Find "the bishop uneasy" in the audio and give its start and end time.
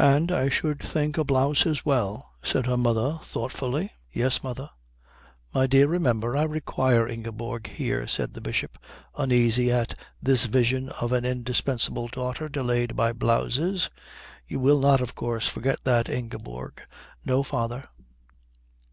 8.32-9.70